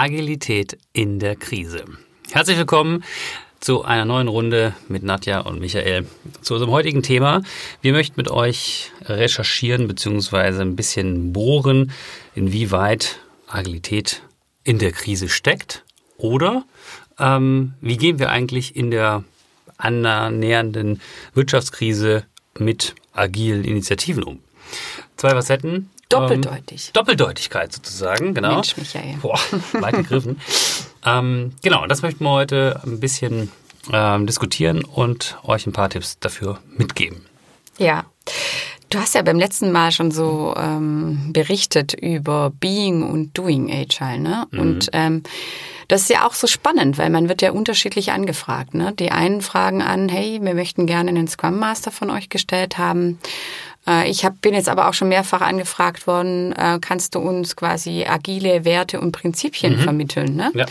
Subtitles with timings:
[0.00, 1.84] Agilität in der Krise.
[2.30, 3.04] Herzlich willkommen
[3.60, 6.06] zu einer neuen Runde mit Nadja und Michael.
[6.40, 7.42] Zu unserem heutigen Thema.
[7.82, 10.62] Wir möchten mit euch recherchieren bzw.
[10.62, 11.92] ein bisschen bohren,
[12.34, 14.22] inwieweit Agilität
[14.64, 15.84] in der Krise steckt
[16.16, 16.64] oder
[17.18, 19.24] ähm, wie gehen wir eigentlich in der
[19.76, 21.02] annähernden
[21.34, 22.24] Wirtschaftskrise
[22.58, 24.40] mit agilen Initiativen um.
[25.18, 25.90] Zwei Facetten.
[26.10, 26.88] Doppeldeutig.
[26.88, 28.54] Ähm, Doppeldeutigkeit sozusagen, genau.
[28.54, 29.16] Mensch, Michael.
[29.22, 29.38] Boah,
[29.72, 30.40] weit gegriffen.
[31.06, 33.50] ähm, genau, das möchten wir heute ein bisschen
[33.92, 37.24] ähm, diskutieren und euch ein paar Tipps dafür mitgeben.
[37.78, 38.04] Ja.
[38.90, 44.18] Du hast ja beim letzten Mal schon so ähm, berichtet über Being und Doing Agile,
[44.18, 44.46] ne?
[44.50, 44.60] Mhm.
[44.60, 45.22] Und ähm,
[45.90, 48.74] das ist ja auch so spannend, weil man wird ja unterschiedlich angefragt.
[48.74, 48.92] Ne?
[48.92, 53.18] Die einen fragen an, hey, wir möchten gerne einen Scrum Master von euch gestellt haben.
[53.86, 57.56] Äh, ich hab, bin jetzt aber auch schon mehrfach angefragt worden, äh, kannst du uns
[57.56, 59.80] quasi agile Werte und Prinzipien mhm.
[59.80, 60.36] vermitteln?
[60.36, 60.50] Ne?
[60.54, 60.66] Ja.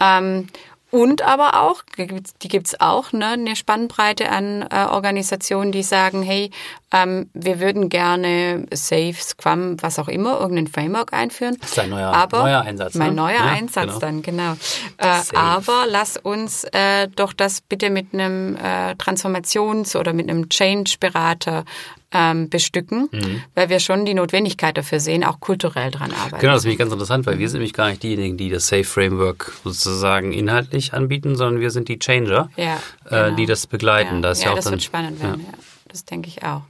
[0.00, 0.48] Ähm,
[0.94, 6.52] und aber auch, die gibt's auch, ne, eine Spannbreite an äh, Organisationen, die sagen, hey,
[6.94, 11.56] ähm, wir würden gerne Safe, Scrum, was auch immer, irgendein Framework einführen.
[11.60, 12.94] Das ist ein neuer, aber neuer Einsatz.
[12.94, 13.22] Mein ne?
[13.22, 13.98] neuer ja, Einsatz genau.
[13.98, 14.52] dann, genau.
[14.98, 20.48] Äh, aber lass uns äh, doch das bitte mit einem äh, Transformations- oder mit einem
[20.48, 21.64] Change-Berater
[22.12, 23.42] ähm, bestücken, mhm.
[23.56, 26.38] weil wir schon die Notwendigkeit dafür sehen, auch kulturell dran arbeiten.
[26.38, 28.68] Genau, das ist nämlich ganz interessant, weil wir sind nämlich gar nicht diejenigen, die das
[28.68, 33.22] Safe Framework sozusagen inhaltlich anbieten, sondern wir sind die Changer, ja, genau.
[33.22, 34.16] äh, die das begleiten.
[34.16, 35.58] Ja, das, ja, ja das dann, wird spannend werden, ja.
[35.94, 36.62] Das denke ich auch.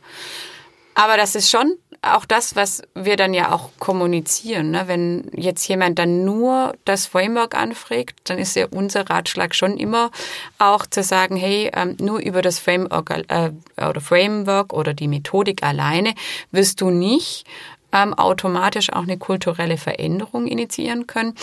[0.95, 4.73] Aber das ist schon auch das, was wir dann ja auch kommunizieren.
[4.73, 4.83] Ne?
[4.85, 10.11] Wenn jetzt jemand dann nur das Framework anfragt, dann ist ja unser Ratschlag schon immer
[10.59, 15.63] auch zu sagen, hey, ähm, nur über das Framework äh, oder Framework oder die Methodik
[15.63, 16.13] alleine
[16.51, 17.47] wirst du nicht
[17.95, 21.35] ähm, automatisch auch eine kulturelle Veränderung initiieren können.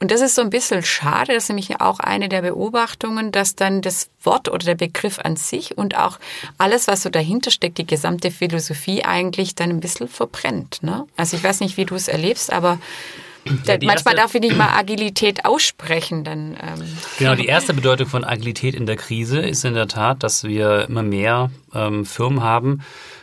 [0.00, 3.54] Und das ist so ein bisschen schade, das ist nämlich auch eine der Beobachtungen, dass
[3.54, 6.18] dann das Wort oder der Begriff an sich und auch
[6.56, 10.82] alles, was so dahinter steckt, die gesamte Philosophie eigentlich dann ein bisschen verbrennt.
[10.82, 11.06] Ne?
[11.16, 12.78] Also ich weiß nicht, wie du es erlebst, aber
[13.66, 16.24] ja, manchmal darf ich nicht mal Agilität aussprechen.
[16.24, 16.98] Dann, ähm.
[17.18, 20.86] Genau, die erste Bedeutung von Agilität in der Krise ist in der Tat, dass wir
[20.88, 22.82] immer mehr ähm, Firmen haben,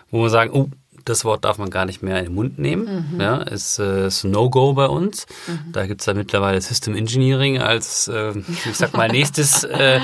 [0.09, 0.69] wo wir sagen, oh,
[1.09, 3.07] das Wort darf man gar nicht mehr in den Mund nehmen.
[3.11, 3.21] Mhm.
[3.21, 5.25] Ja, ist, äh, ist No-Go bei uns.
[5.47, 5.71] Mhm.
[5.71, 9.99] Da gibt es da mittlerweile System Engineering als, äh, ich sag mal, nächstes, äh,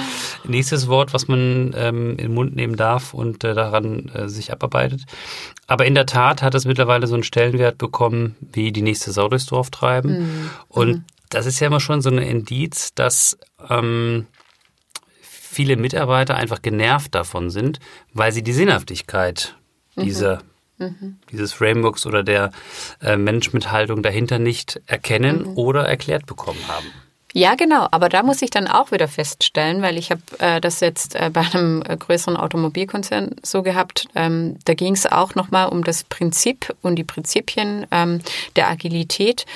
[0.45, 4.51] nächstes Wort, was man ähm, in den Mund nehmen darf und äh, daran äh, sich
[4.51, 5.01] abarbeitet.
[5.67, 9.27] Aber in der Tat hat es mittlerweile so einen Stellenwert bekommen, wie die nächste Sau
[9.27, 10.19] durchs Dorf treiben.
[10.19, 10.49] Mhm.
[10.69, 11.05] Und mhm.
[11.29, 13.37] das ist ja immer schon so ein Indiz, dass
[13.69, 14.27] ähm,
[15.21, 17.79] viele Mitarbeiter einfach genervt davon sind,
[18.13, 19.55] weil sie die Sinnhaftigkeit
[19.95, 20.03] mhm.
[20.03, 20.41] dieser
[20.77, 21.17] mhm.
[21.31, 22.51] dieses Frameworks oder der
[23.01, 25.57] äh, Managementhaltung dahinter nicht erkennen mhm.
[25.57, 26.87] oder erklärt bekommen haben.
[27.35, 27.87] Ja, genau.
[27.89, 31.31] Aber da muss ich dann auch wieder feststellen, weil ich habe äh, das jetzt äh,
[31.33, 34.07] bei einem äh, größeren Automobilkonzern so gehabt.
[34.13, 38.19] Ähm, da ging es auch nochmal um das Prinzip und die Prinzipien ähm,
[38.55, 39.47] der Agilität.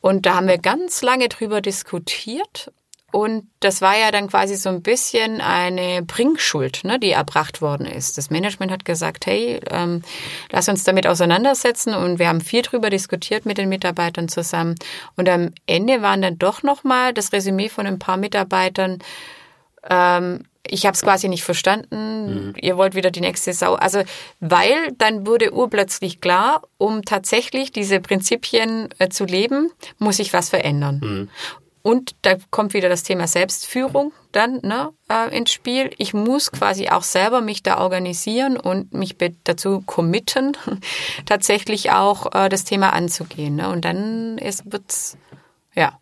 [0.00, 2.72] Und da haben wir ganz lange drüber diskutiert
[3.12, 7.86] und das war ja dann quasi so ein bisschen eine Bringschuld, ne, die erbracht worden
[7.86, 8.16] ist.
[8.16, 10.02] Das Management hat gesagt, hey, ähm,
[10.50, 11.94] lass uns damit auseinandersetzen.
[11.94, 14.76] Und wir haben viel drüber diskutiert mit den Mitarbeitern zusammen.
[15.14, 18.98] Und am Ende waren dann doch nochmal das Resümee von ein paar Mitarbeitern,
[19.88, 22.54] ähm, ich habe es quasi nicht verstanden, mhm.
[22.60, 23.74] ihr wollt wieder die nächste Sau.
[23.74, 24.02] Also,
[24.38, 30.50] weil dann wurde urplötzlich klar, um tatsächlich diese Prinzipien äh, zu leben, muss ich was
[30.50, 31.00] verändern.
[31.02, 31.28] Mhm.
[31.82, 35.90] Und da kommt wieder das Thema Selbstführung dann ne, äh, ins Spiel.
[35.98, 40.56] Ich muss quasi auch selber mich da organisieren und mich dazu committen,
[41.26, 43.56] tatsächlich auch äh, das Thema anzugehen.
[43.56, 43.68] Ne?
[43.68, 45.16] Und dann ist, wird's,
[45.74, 45.98] ja,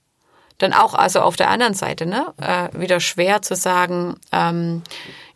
[0.58, 4.82] dann auch also auf der anderen Seite ne, äh, wieder schwer zu sagen, ähm,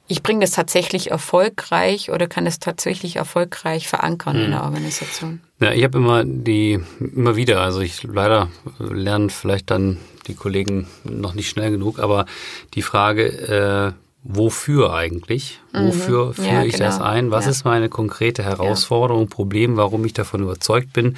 [0.07, 4.45] ich bringe das tatsächlich erfolgreich oder kann es tatsächlich erfolgreich verankern hm.
[4.45, 5.41] in der Organisation.
[5.61, 10.87] Ja, ich habe immer die, immer wieder, also ich leider lerne vielleicht dann die Kollegen
[11.05, 12.27] noch nicht schnell genug, aber
[12.75, 13.93] die Frage, äh,
[14.25, 15.61] wofür eigentlich?
[15.73, 15.89] Mhm.
[15.89, 16.87] Wofür führe ja, ich genau.
[16.87, 17.31] das ein?
[17.31, 17.51] Was ja.
[17.53, 21.17] ist meine konkrete Herausforderung, Problem, warum ich davon überzeugt bin,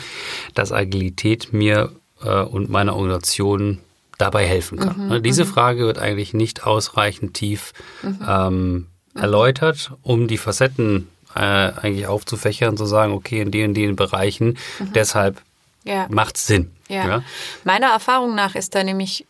[0.55, 3.79] dass Agilität mir äh, und meiner Organisation
[4.19, 4.97] dabei helfen kann?
[4.97, 5.09] Mhm.
[5.09, 5.49] Ne, diese mhm.
[5.49, 7.73] Frage wird eigentlich nicht ausreichend tief
[8.03, 8.19] mhm.
[8.27, 13.97] ähm, erläutert, um die Facetten äh, eigentlich aufzufächern, zu sagen, okay, in den, in den
[13.97, 14.93] Bereichen, mhm.
[14.95, 15.43] deshalb
[15.85, 16.07] ja.
[16.09, 16.73] macht Sinn.
[16.89, 17.07] Ja.
[17.07, 17.23] ja.
[17.65, 19.27] Meiner Erfahrung nach ist da nämlich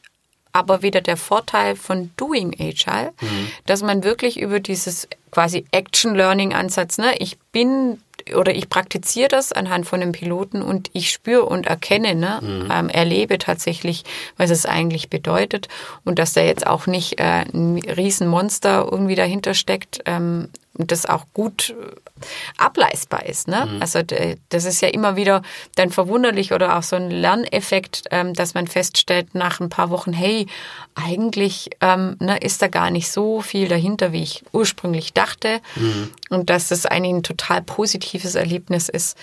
[0.53, 3.49] aber wieder der Vorteil von Doing Agile, mhm.
[3.67, 7.99] dass man wirklich über dieses quasi Action Learning Ansatz, ne, ich bin
[8.35, 12.71] oder ich praktiziere das anhand von einem Piloten und ich spüre und erkenne, ne, mhm.
[12.73, 14.05] ähm, erlebe tatsächlich,
[14.37, 15.69] was es eigentlich bedeutet
[16.05, 21.25] und dass da jetzt auch nicht äh, ein Riesenmonster irgendwie dahinter steckt, ähm, das auch
[21.33, 22.23] gut äh,
[22.59, 23.49] ableistbar ist.
[23.49, 23.67] Ne?
[23.67, 23.83] Mhm.
[23.83, 24.01] Also
[24.49, 25.43] das ist ja immer wieder
[25.75, 30.13] dann verwunderlich oder auch so ein Lerneffekt, ähm, dass man feststellt nach ein paar Wochen,
[30.13, 30.47] hey,
[30.95, 35.61] eigentlich ähm, ne, ist da gar nicht so viel dahinter, wie ich ursprünglich dachte.
[35.77, 36.11] Mhm.
[36.31, 39.17] Und dass das eigentlich ein total positives Erlebnis ist,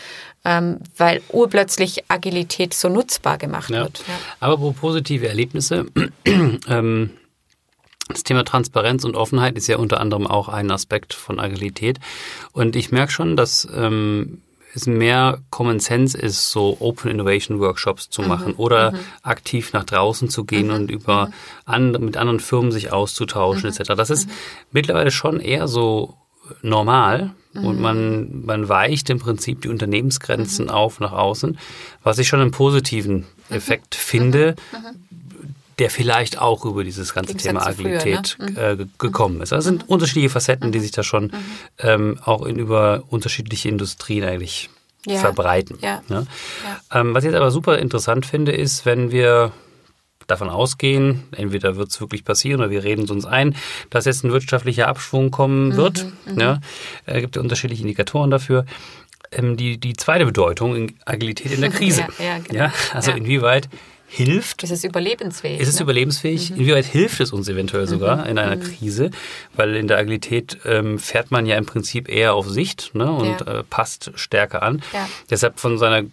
[0.45, 3.83] ähm, weil urplötzlich Agilität so nutzbar gemacht ja.
[3.83, 3.99] wird.
[4.07, 4.13] Ja.
[4.39, 5.85] Aber wo positive Erlebnisse,
[6.25, 7.11] ähm,
[8.09, 11.99] das Thema Transparenz und Offenheit ist ja unter anderem auch ein Aspekt von Agilität.
[12.51, 14.41] Und ich merke schon, dass ähm,
[14.75, 18.27] es mehr Common Sense ist, so Open Innovation Workshops zu mhm.
[18.27, 18.59] machen mhm.
[18.59, 18.99] oder mhm.
[19.21, 20.73] aktiv nach draußen zu gehen mhm.
[20.73, 21.33] und über mhm.
[21.65, 23.75] an, mit anderen Firmen sich auszutauschen mhm.
[23.75, 23.93] etc.
[23.95, 24.29] Das ist
[24.71, 26.17] mittlerweile schon eher so
[26.61, 31.59] normal und man, man weicht im Prinzip die Unternehmensgrenzen auf nach außen,
[32.01, 34.55] was ich schon einen positiven Effekt finde,
[35.79, 38.75] der vielleicht auch über dieses ganze Thema halt Agilität früher, ne?
[38.75, 38.81] mhm.
[38.81, 39.53] äh, gekommen ist.
[39.53, 39.89] Also sind mhm.
[39.89, 41.31] unterschiedliche Facetten, die sich da schon mhm.
[41.79, 44.69] ähm, auch in über unterschiedliche Industrien eigentlich
[45.05, 45.19] ja.
[45.19, 45.77] verbreiten.
[45.81, 46.01] Ja.
[46.07, 46.27] Ne?
[46.91, 47.01] Ja.
[47.01, 49.51] Ähm, was ich jetzt aber super interessant finde, ist, wenn wir
[50.27, 53.55] davon ausgehen, entweder wird es wirklich passieren oder wir reden es uns ein,
[53.89, 56.05] dass jetzt ein wirtschaftlicher Abschwung kommen mhm, wird.
[56.25, 56.59] Mhm, ja,
[57.05, 58.65] äh, gibt ja unterschiedliche Indikatoren dafür.
[59.31, 62.05] Ähm, die, die zweite Bedeutung, in Agilität in der Krise.
[62.19, 62.69] ja, genau.
[62.93, 63.67] also inwieweit
[64.13, 64.63] hilft.
[64.63, 65.59] Ist es überlebensfähig?
[65.59, 65.83] Ist es ne?
[65.83, 66.51] überlebensfähig?
[66.51, 66.57] Mhm.
[66.57, 68.31] Inwieweit hilft es uns eventuell sogar mhm.
[68.31, 68.61] in einer mhm.
[68.61, 69.09] Krise?
[69.55, 73.41] Weil in der Agilität ähm, fährt man ja im Prinzip eher auf Sicht ne, und
[73.41, 73.59] ja.
[73.59, 74.83] äh, passt stärker an.
[74.93, 75.09] Ja.
[75.29, 76.03] Deshalb von seiner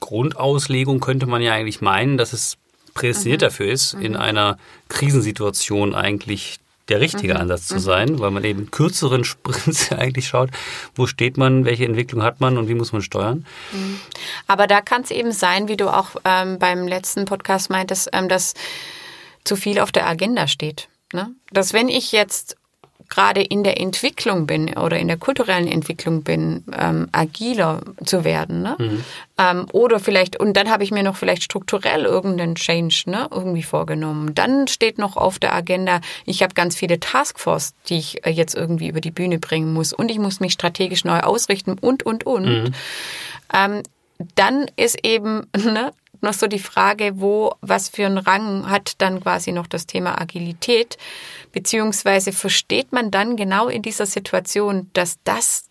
[0.00, 2.58] Grundauslegung könnte man ja eigentlich meinen, dass es
[2.92, 3.46] prädestiniert mhm.
[3.46, 4.18] dafür ist, in mhm.
[4.18, 4.58] einer
[4.88, 6.59] Krisensituation eigentlich
[6.90, 7.40] der richtige mhm.
[7.40, 7.80] Ansatz zu mhm.
[7.80, 10.50] sein, weil man eben kürzeren Sprints eigentlich schaut,
[10.94, 13.46] wo steht man, welche Entwicklung hat man und wie muss man steuern.
[13.72, 14.00] Mhm.
[14.46, 18.28] Aber da kann es eben sein, wie du auch ähm, beim letzten Podcast meintest, ähm,
[18.28, 18.54] dass
[19.44, 20.88] zu viel auf der Agenda steht.
[21.12, 21.30] Ne?
[21.50, 22.56] Dass wenn ich jetzt
[23.10, 28.62] gerade in der Entwicklung bin oder in der kulturellen Entwicklung bin, ähm, agiler zu werden.
[28.62, 28.76] Ne?
[28.78, 29.04] Mhm.
[29.36, 33.64] Ähm, oder vielleicht, und dann habe ich mir noch vielleicht strukturell irgendeinen Change ne, irgendwie
[33.64, 34.34] vorgenommen.
[34.34, 38.54] Dann steht noch auf der Agenda, ich habe ganz viele Taskforce, die ich äh, jetzt
[38.54, 42.24] irgendwie über die Bühne bringen muss und ich muss mich strategisch neu ausrichten und, und,
[42.24, 42.46] und.
[42.46, 42.74] Mhm.
[43.52, 43.82] Ähm,
[44.34, 45.92] dann ist eben ne,
[46.22, 50.20] noch so die Frage, wo, was für einen Rang hat dann quasi noch das Thema
[50.20, 50.98] Agilität,
[51.52, 55.64] beziehungsweise versteht man dann genau in dieser Situation, dass das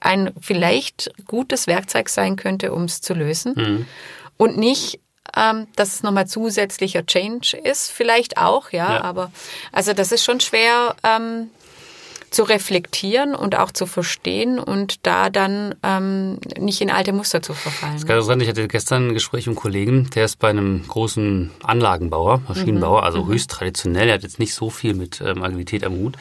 [0.00, 3.54] ein vielleicht gutes Werkzeug sein könnte, um es zu lösen?
[3.56, 3.86] Mhm.
[4.36, 5.00] und nicht
[5.36, 9.32] ähm, dass es nochmal zusätzlicher Change ist, vielleicht auch, ja, ja, aber
[9.72, 11.50] also das ist schon schwer, ähm,
[12.30, 17.54] zu reflektieren und auch zu verstehen und da dann ähm, nicht in alte Muster zu
[17.54, 17.94] verfallen.
[17.94, 18.42] Das ist ganz interessant.
[18.42, 23.00] Ich hatte gestern ein Gespräch mit einem Kollegen, der ist bei einem großen Anlagenbauer, Maschinenbauer,
[23.00, 23.06] mhm.
[23.06, 23.28] also mhm.
[23.28, 24.08] höchst traditionell.
[24.08, 26.16] Er hat jetzt nicht so viel mit ähm, Agilität am Hut.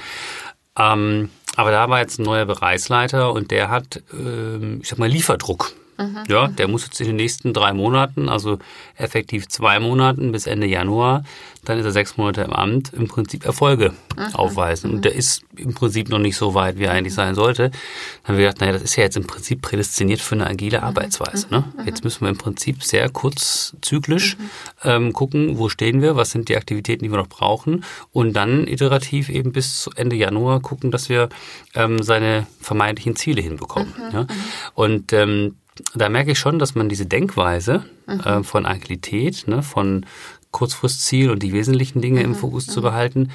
[0.77, 5.09] Ähm, aber da war jetzt ein neuer Bereichsleiter und der hat, ähm, ich sag mal,
[5.09, 5.73] Lieferdruck.
[5.97, 6.23] Mhm.
[6.27, 8.59] Ja, der muss jetzt in den nächsten drei Monaten, also
[8.95, 11.23] effektiv zwei Monaten bis Ende Januar,
[11.65, 14.35] dann ist er sechs Monate im Amt, im Prinzip Erfolge mhm.
[14.35, 14.91] aufweisen.
[14.91, 17.69] Und der ist im Prinzip noch nicht so weit, wie er eigentlich sein sollte.
[17.69, 17.73] Dann
[18.23, 20.83] haben wir gedacht, naja, das ist ja jetzt im Prinzip prädestiniert für eine agile mhm.
[20.83, 21.47] Arbeitsweise.
[21.49, 21.63] Ne?
[21.77, 21.85] Mhm.
[21.85, 24.49] Jetzt müssen wir im Prinzip sehr kurzzyklisch mhm.
[24.83, 28.67] ähm, gucken, wo stehen wir, was sind die Aktivitäten, die wir noch brauchen und dann
[28.67, 31.29] iterativ eben bis Ende Januar gucken, dass wir
[31.73, 33.93] ähm, seine vermeintlichen Ziele hinbekommen.
[33.97, 34.13] Mhm.
[34.13, 34.27] Ja?
[34.75, 35.55] Und ähm,
[35.93, 38.19] da merke ich schon, dass man diese Denkweise mhm.
[38.21, 40.05] äh, von Agilität, ne, von
[40.51, 42.25] Kurzfristziel und die wesentlichen Dinge mhm.
[42.25, 42.71] im Fokus mhm.
[42.71, 43.31] zu behalten,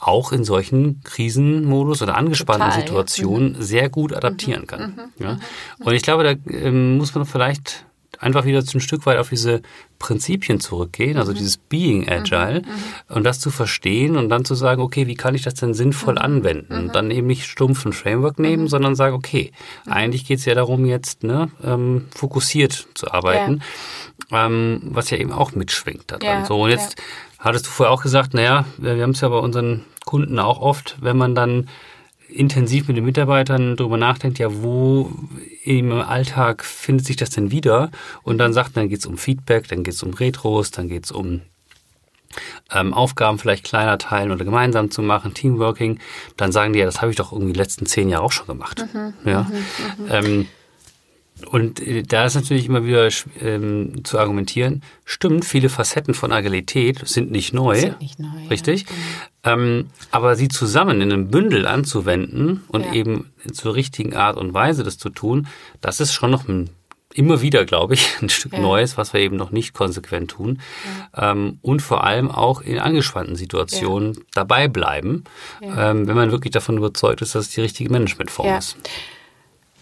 [0.00, 3.62] auch in solchen Krisenmodus oder angespannten Total, Situationen mhm.
[3.62, 4.66] sehr gut adaptieren mhm.
[4.66, 5.10] kann.
[5.16, 5.24] Mhm.
[5.24, 5.38] Ja?
[5.78, 7.86] Und ich glaube, da ähm, muss man vielleicht
[8.24, 9.60] einfach wieder ein Stück weit auf diese
[9.98, 11.36] Prinzipien zurückgehen, also mhm.
[11.36, 12.08] dieses Being mhm.
[12.08, 13.14] Agile mhm.
[13.14, 16.14] und das zu verstehen und dann zu sagen, okay, wie kann ich das denn sinnvoll
[16.14, 16.22] mhm.
[16.22, 16.72] anwenden?
[16.72, 16.92] Und mhm.
[16.92, 18.68] dann eben nicht stumpf ein Framework nehmen, mhm.
[18.68, 19.52] sondern sagen, okay,
[19.86, 23.62] eigentlich geht es ja darum, jetzt ne, ähm, fokussiert zu arbeiten,
[24.30, 24.46] ja.
[24.46, 26.40] Ähm, was ja eben auch mitschwingt daran.
[26.40, 27.04] Ja, so, und jetzt ja.
[27.40, 30.96] hattest du vorher auch gesagt, naja, wir haben es ja bei unseren Kunden auch oft,
[31.00, 31.68] wenn man dann
[32.28, 35.10] intensiv mit den Mitarbeitern darüber nachdenkt, ja, wo
[35.64, 37.90] im Alltag findet sich das denn wieder?
[38.22, 41.04] Und dann sagt, dann geht es um Feedback, dann geht es um Retros, dann geht
[41.04, 41.42] es um
[42.72, 46.00] ähm, Aufgaben vielleicht kleiner teilen oder gemeinsam zu machen, Teamworking,
[46.36, 48.46] dann sagen die ja, das habe ich doch irgendwie die letzten zehn Jahre auch schon
[48.46, 48.84] gemacht.
[48.92, 49.42] Mhm, ja.
[49.42, 50.10] Mhm, mhm.
[50.10, 50.46] ähm,
[51.46, 53.08] Und äh, da ist natürlich immer wieder
[53.40, 57.78] ähm, zu argumentieren, stimmt, viele Facetten von Agilität sind nicht neu.
[57.78, 58.86] Sind nicht neu richtig.
[59.44, 59.62] Ja, genau.
[59.62, 62.92] ähm, aber sie zusammen in einem Bündel anzuwenden und ja.
[62.92, 65.46] eben zur richtigen Art und Weise das zu tun,
[65.80, 66.70] das ist schon noch ein
[67.14, 68.58] immer wieder, glaube ich, ein Stück ja.
[68.58, 70.60] Neues, was wir eben noch nicht konsequent tun.
[71.16, 75.24] Ähm, und vor allem auch in angespannten Situationen dabei bleiben,
[75.62, 78.76] ähm, wenn man wirklich davon überzeugt ist, dass es die richtige Managementform ist.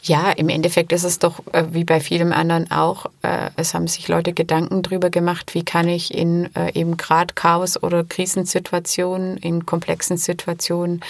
[0.05, 3.87] Ja, im Endeffekt ist es doch äh, wie bei vielem anderen auch, äh, es haben
[3.87, 9.37] sich Leute Gedanken drüber gemacht, wie kann ich in äh, eben gerade Chaos- oder Krisensituationen,
[9.37, 11.03] in komplexen Situationen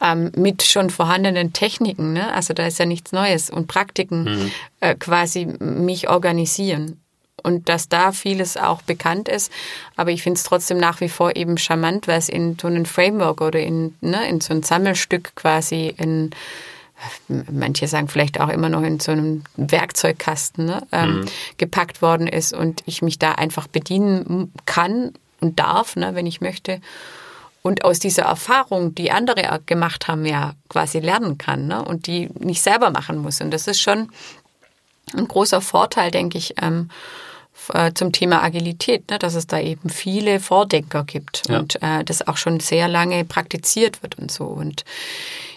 [0.00, 2.32] ähm, mit schon vorhandenen Techniken, ne?
[2.32, 4.52] also da ist ja nichts Neues, und Praktiken mhm.
[4.80, 6.98] äh, quasi mich organisieren.
[7.44, 9.50] Und dass da vieles auch bekannt ist.
[9.96, 12.84] Aber ich finde es trotzdem nach wie vor eben charmant, weil es in so einem
[12.84, 16.30] Framework oder in, ne, in so ein Sammelstück quasi in
[17.28, 21.24] manche sagen vielleicht auch immer noch in so einem Werkzeugkasten ne, ähm, mhm.
[21.58, 26.40] gepackt worden ist und ich mich da einfach bedienen kann und darf, ne, wenn ich
[26.40, 26.80] möchte
[27.62, 31.84] und aus dieser Erfahrung, die andere gemacht haben, ja quasi lernen kann ne?
[31.84, 33.40] und die nicht selber machen muss.
[33.40, 34.10] Und das ist schon
[35.16, 36.90] ein großer Vorteil, denke ich, ähm,
[37.72, 39.18] äh, zum Thema Agilität, ne?
[39.18, 41.60] dass es da eben viele Vordenker gibt ja.
[41.60, 44.44] und äh, das auch schon sehr lange praktiziert wird und so.
[44.44, 44.84] Und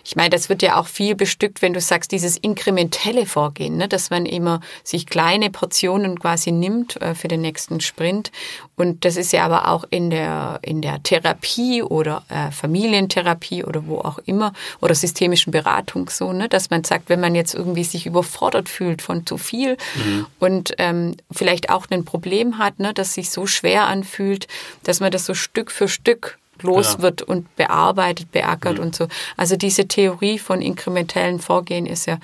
[0.05, 3.87] ich meine, das wird ja auch viel bestückt, wenn du sagst, dieses inkrementelle Vorgehen, ne?
[3.87, 8.31] dass man immer sich kleine Portionen quasi nimmt äh, für den nächsten Sprint.
[8.75, 13.87] Und das ist ja aber auch in der, in der Therapie oder äh, Familientherapie oder
[13.87, 16.49] wo auch immer oder systemischen Beratung so, ne?
[16.49, 20.27] dass man sagt, wenn man jetzt irgendwie sich überfordert fühlt von zu viel mhm.
[20.39, 22.93] und ähm, vielleicht auch ein Problem hat, ne?
[22.93, 24.47] das sich so schwer anfühlt,
[24.83, 27.01] dass man das so Stück für Stück los ja.
[27.01, 28.85] wird und bearbeitet, beackert mhm.
[28.85, 29.07] und so.
[29.37, 32.17] Also diese Theorie von inkrementellen Vorgehen ist ja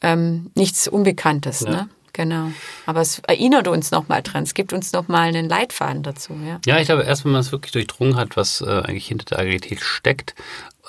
[0.00, 1.60] ähm, nichts Unbekanntes.
[1.60, 1.70] Ja.
[1.70, 1.88] Ne?
[2.12, 2.50] Genau.
[2.84, 4.42] Aber es erinnert uns nochmal dran.
[4.42, 6.34] Es gibt uns nochmal einen Leitfaden dazu.
[6.44, 9.24] Ja, ja ich glaube, erst wenn man es wirklich durchdrungen hat, was äh, eigentlich hinter
[9.26, 10.34] der Agilität steckt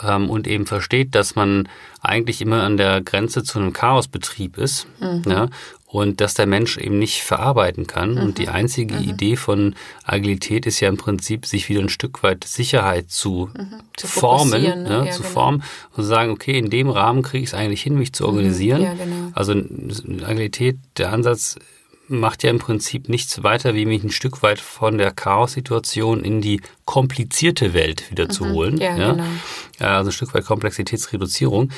[0.02, 1.70] ähm, und eben versteht, dass man
[2.02, 5.24] eigentlich immer an der Grenze zu einem Chaosbetrieb ist mhm.
[5.28, 5.50] ja,
[5.92, 8.14] und dass der Mensch eben nicht verarbeiten kann.
[8.14, 8.22] Mhm.
[8.22, 9.10] Und die einzige mhm.
[9.10, 13.80] Idee von Agilität ist ja im Prinzip, sich wieder ein Stück weit Sicherheit zu, mhm.
[13.98, 14.76] zu formen, ne?
[14.76, 15.06] ne?
[15.08, 15.34] Ja, zu genau.
[15.34, 15.64] formen
[15.96, 18.30] und zu sagen, okay, in dem Rahmen kriege ich es eigentlich hin, mich zu mhm.
[18.30, 18.84] organisieren.
[18.84, 19.32] Ja, genau.
[19.34, 19.54] Also
[20.24, 21.58] Agilität, der Ansatz
[22.08, 26.42] macht ja im Prinzip nichts weiter, wie mich ein Stück weit von der Chaos-Situation in
[26.42, 28.52] die komplizierte Welt wieder zu mhm.
[28.52, 28.78] holen.
[28.78, 29.12] Ja, ja?
[29.14, 29.24] Genau.
[29.80, 31.72] Also ein Stück weit Komplexitätsreduzierung.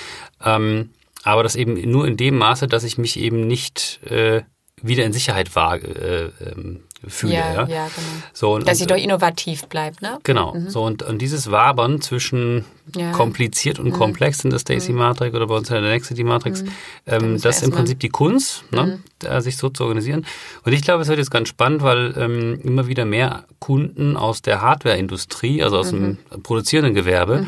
[0.44, 0.90] Ähm,
[1.24, 4.42] aber das eben nur in dem Maße, dass ich mich eben nicht äh,
[4.82, 7.34] wieder in Sicherheit wage, äh, ähm, fühle.
[7.34, 7.68] Ja, ja.
[7.68, 8.08] ja genau.
[8.34, 10.20] So, und, Dass sie doch innovativ bleibt, ne?
[10.24, 10.54] Genau.
[10.54, 10.70] Mhm.
[10.70, 12.66] So, und, und dieses Wabern zwischen
[12.96, 13.12] ja.
[13.12, 13.94] kompliziert und mhm.
[13.94, 15.38] komplex in der Stacy-Matrix mhm.
[15.38, 16.72] oder bei uns in der Nexity-Matrix, mhm.
[17.08, 19.00] ähm, das ist im Prinzip die Kunst, ne?
[19.24, 19.42] Mhm.
[19.42, 20.26] sich so zu organisieren.
[20.64, 24.42] Und ich glaube, es wird jetzt ganz spannend, weil ähm, immer wieder mehr Kunden aus
[24.42, 26.44] der Hardware-Industrie, also aus dem mhm.
[26.44, 27.46] produzierenden Gewerbe,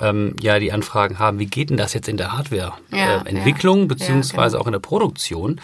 [0.00, 4.52] ähm, ja die Anfragen haben, wie geht denn das jetzt in der Hardware-Entwicklung, äh, beziehungsweise
[4.52, 4.62] genau.
[4.62, 5.60] auch in der Produktion?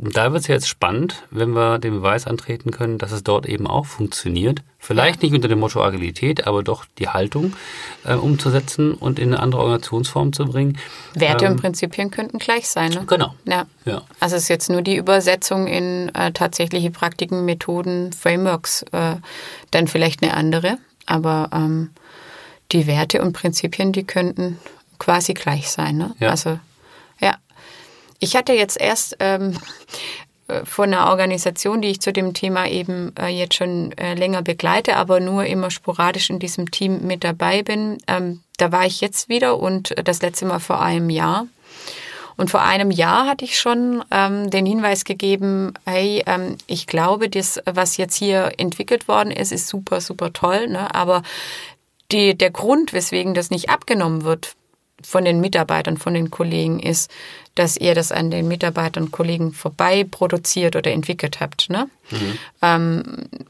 [0.00, 3.44] Und da wird es jetzt spannend, wenn wir den Beweis antreten können, dass es dort
[3.44, 4.62] eben auch funktioniert.
[4.78, 7.52] Vielleicht nicht unter dem Motto Agilität, aber doch die Haltung
[8.04, 10.78] äh, umzusetzen und in eine andere Organisationsform zu bringen.
[11.12, 12.92] Werte ähm, und Prinzipien könnten gleich sein.
[12.92, 13.04] Ne?
[13.06, 13.34] Genau.
[13.44, 13.66] Ja.
[13.84, 14.00] ja.
[14.20, 19.16] Also es ist jetzt nur die Übersetzung in äh, tatsächliche Praktiken, Methoden, Frameworks, äh,
[19.70, 20.78] dann vielleicht eine andere.
[21.04, 21.90] Aber ähm,
[22.72, 24.58] die Werte und Prinzipien, die könnten
[24.98, 25.98] quasi gleich sein.
[25.98, 26.14] Ne?
[26.20, 26.30] Ja.
[26.30, 26.58] Also
[28.20, 29.58] ich hatte jetzt erst ähm,
[30.48, 34.42] äh, von einer Organisation, die ich zu dem Thema eben äh, jetzt schon äh, länger
[34.42, 37.98] begleite, aber nur immer sporadisch in diesem Team mit dabei bin.
[38.06, 41.46] Ähm, da war ich jetzt wieder und das letzte Mal vor einem Jahr.
[42.36, 47.28] Und vor einem Jahr hatte ich schon ähm, den Hinweis gegeben, hey, ähm, ich glaube,
[47.28, 50.94] das, was jetzt hier entwickelt worden ist, ist super, super toll, ne?
[50.94, 51.22] aber
[52.12, 54.54] die, der Grund, weswegen das nicht abgenommen wird
[55.02, 57.10] von den Mitarbeitern, von den Kollegen ist,
[57.54, 61.68] dass ihr das an den Mitarbeitern und Kollegen vorbei produziert oder entwickelt habt.
[61.70, 61.88] Ne?
[62.10, 62.38] Mhm.
[62.62, 63.02] Ähm,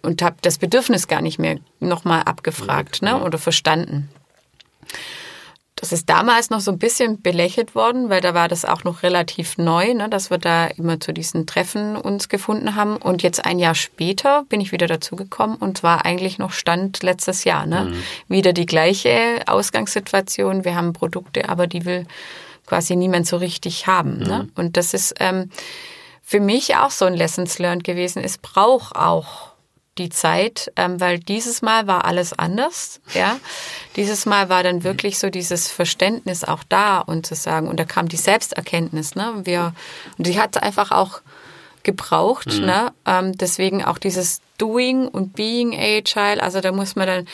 [0.02, 3.08] und habt das Bedürfnis gar nicht mehr nochmal abgefragt mhm.
[3.08, 3.22] ne?
[3.22, 4.08] oder verstanden.
[5.80, 9.02] Das ist damals noch so ein bisschen belächelt worden, weil da war das auch noch
[9.02, 12.98] relativ neu, ne, dass wir da immer zu diesen Treffen uns gefunden haben.
[12.98, 17.44] Und jetzt ein Jahr später bin ich wieder dazugekommen und zwar eigentlich noch Stand letztes
[17.44, 17.64] Jahr.
[17.64, 17.86] Ne?
[17.86, 18.02] Mhm.
[18.28, 20.66] Wieder die gleiche Ausgangssituation.
[20.66, 22.06] Wir haben Produkte, aber die will
[22.66, 24.18] quasi niemand so richtig haben.
[24.18, 24.24] Ne?
[24.24, 24.28] Mhm.
[24.28, 24.48] Ne?
[24.56, 25.50] Und das ist ähm,
[26.22, 28.22] für mich auch so ein Lessons Learned gewesen.
[28.22, 29.49] Es braucht auch
[30.00, 33.00] die Zeit, ähm, weil dieses Mal war alles anders.
[33.14, 33.38] Ja,
[33.96, 37.84] dieses Mal war dann wirklich so dieses Verständnis auch da und zu sagen und da
[37.84, 39.14] kam die Selbsterkenntnis.
[39.14, 39.74] Ne, wir
[40.18, 41.20] und die hat einfach auch
[41.82, 42.58] gebraucht.
[42.58, 42.66] Mhm.
[42.66, 42.92] Ne?
[43.06, 46.42] Ähm, deswegen auch dieses Doing und Being Agile.
[46.42, 47.26] Also da muss man dann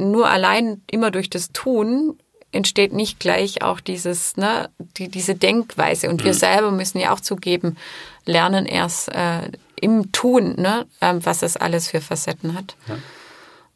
[0.00, 2.18] nur allein immer durch das Tun
[2.50, 6.08] entsteht nicht gleich auch dieses, ne, die, diese Denkweise.
[6.08, 6.38] Und wir mhm.
[6.38, 7.76] selber müssen ja auch zugeben,
[8.24, 12.76] lernen erst äh, im Tun, ne, äh, was das alles für Facetten hat.
[12.88, 12.96] Ja.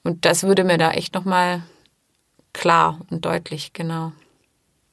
[0.04, 1.62] Und das würde mir da echt nochmal
[2.52, 4.12] klar und deutlich, genau.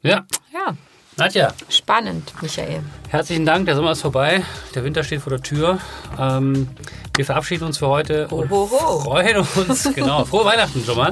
[0.01, 0.25] Ja.
[0.53, 0.75] Ja.
[1.17, 1.53] Nadja.
[1.67, 2.81] Spannend, Michael.
[3.09, 4.41] Herzlichen Dank, der Sommer ist vorbei.
[4.73, 5.79] Der Winter steht vor der Tür.
[6.17, 6.69] Ähm,
[7.15, 8.99] wir verabschieden uns für heute und ho, ho.
[9.01, 11.11] freuen uns, genau, frohe Weihnachten schon mal,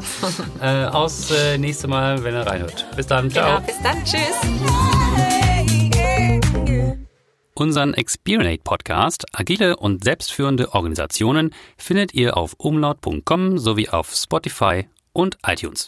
[0.61, 2.85] äh, aus äh, nächste Mal, wenn ihr reinhört.
[2.95, 3.57] Bis dann, ciao.
[3.57, 4.86] Genau, bis dann, tschüss.
[7.59, 15.39] Unseren Experience Podcast Agile und selbstführende Organisationen findet ihr auf umlaut.com sowie auf Spotify und
[15.43, 15.85] iTunes.